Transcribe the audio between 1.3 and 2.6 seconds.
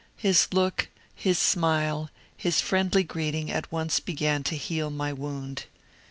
smile, his